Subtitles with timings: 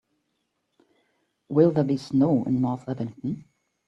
[1.47, 3.45] Will there be snow in North Abington